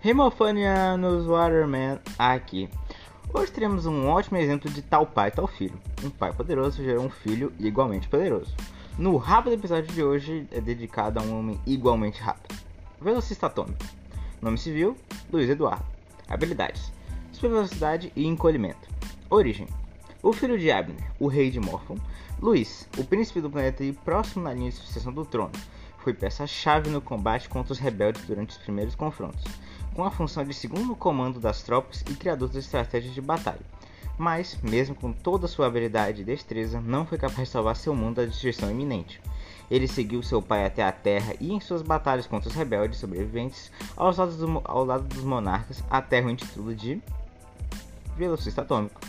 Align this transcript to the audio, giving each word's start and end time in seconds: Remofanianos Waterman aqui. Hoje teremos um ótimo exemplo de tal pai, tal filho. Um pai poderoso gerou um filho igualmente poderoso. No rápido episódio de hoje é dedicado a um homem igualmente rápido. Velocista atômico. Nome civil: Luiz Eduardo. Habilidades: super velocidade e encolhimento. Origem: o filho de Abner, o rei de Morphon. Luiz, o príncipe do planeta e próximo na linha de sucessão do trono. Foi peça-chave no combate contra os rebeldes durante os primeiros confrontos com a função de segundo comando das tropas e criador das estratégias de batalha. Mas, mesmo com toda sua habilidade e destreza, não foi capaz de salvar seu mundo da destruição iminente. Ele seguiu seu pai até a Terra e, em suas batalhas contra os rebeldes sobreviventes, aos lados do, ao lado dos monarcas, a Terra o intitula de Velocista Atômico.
Remofanianos 0.00 1.26
Waterman 1.26 1.98
aqui. 2.16 2.70
Hoje 3.34 3.50
teremos 3.50 3.84
um 3.84 4.06
ótimo 4.06 4.38
exemplo 4.38 4.70
de 4.70 4.80
tal 4.80 5.04
pai, 5.04 5.32
tal 5.32 5.48
filho. 5.48 5.74
Um 6.04 6.08
pai 6.08 6.32
poderoso 6.32 6.84
gerou 6.84 7.04
um 7.04 7.10
filho 7.10 7.52
igualmente 7.58 8.08
poderoso. 8.08 8.54
No 8.96 9.16
rápido 9.16 9.54
episódio 9.54 9.92
de 9.92 10.00
hoje 10.00 10.46
é 10.52 10.60
dedicado 10.60 11.18
a 11.18 11.22
um 11.24 11.40
homem 11.40 11.60
igualmente 11.66 12.20
rápido. 12.20 12.54
Velocista 13.00 13.46
atômico. 13.46 13.84
Nome 14.40 14.56
civil: 14.56 14.96
Luiz 15.32 15.50
Eduardo. 15.50 15.84
Habilidades: 16.28 16.92
super 17.32 17.50
velocidade 17.50 18.12
e 18.14 18.24
encolhimento. 18.24 18.88
Origem: 19.28 19.66
o 20.22 20.32
filho 20.32 20.56
de 20.56 20.70
Abner, 20.70 21.10
o 21.18 21.26
rei 21.26 21.50
de 21.50 21.58
Morphon. 21.58 21.96
Luiz, 22.40 22.88
o 22.96 23.02
príncipe 23.02 23.40
do 23.40 23.50
planeta 23.50 23.82
e 23.82 23.92
próximo 23.92 24.44
na 24.44 24.54
linha 24.54 24.70
de 24.70 24.76
sucessão 24.76 25.12
do 25.12 25.24
trono. 25.24 25.50
Foi 25.98 26.14
peça-chave 26.14 26.88
no 26.88 27.00
combate 27.00 27.48
contra 27.48 27.72
os 27.72 27.80
rebeldes 27.80 28.24
durante 28.24 28.50
os 28.50 28.58
primeiros 28.58 28.94
confrontos 28.94 29.42
com 29.98 30.04
a 30.04 30.12
função 30.12 30.44
de 30.44 30.54
segundo 30.54 30.94
comando 30.94 31.40
das 31.40 31.60
tropas 31.64 32.04
e 32.08 32.14
criador 32.14 32.46
das 32.46 32.64
estratégias 32.64 33.12
de 33.12 33.20
batalha. 33.20 33.58
Mas, 34.16 34.56
mesmo 34.62 34.94
com 34.94 35.12
toda 35.12 35.48
sua 35.48 35.66
habilidade 35.66 36.22
e 36.22 36.24
destreza, 36.24 36.80
não 36.80 37.04
foi 37.04 37.18
capaz 37.18 37.48
de 37.48 37.52
salvar 37.52 37.74
seu 37.74 37.96
mundo 37.96 38.14
da 38.14 38.24
destruição 38.24 38.70
iminente. 38.70 39.20
Ele 39.68 39.88
seguiu 39.88 40.22
seu 40.22 40.40
pai 40.40 40.64
até 40.64 40.84
a 40.84 40.92
Terra 40.92 41.34
e, 41.40 41.52
em 41.52 41.58
suas 41.58 41.82
batalhas 41.82 42.28
contra 42.28 42.48
os 42.48 42.54
rebeldes 42.54 43.00
sobreviventes, 43.00 43.72
aos 43.96 44.18
lados 44.18 44.36
do, 44.36 44.62
ao 44.64 44.84
lado 44.84 45.02
dos 45.02 45.24
monarcas, 45.24 45.82
a 45.90 46.00
Terra 46.00 46.28
o 46.28 46.30
intitula 46.30 46.76
de 46.76 47.02
Velocista 48.16 48.62
Atômico. 48.62 49.00